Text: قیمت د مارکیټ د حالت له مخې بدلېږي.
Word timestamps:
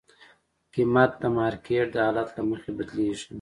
قیمت 0.73 1.11
د 1.21 1.23
مارکیټ 1.37 1.87
د 1.93 1.95
حالت 2.05 2.29
له 2.37 2.43
مخې 2.49 2.69
بدلېږي. 2.77 3.25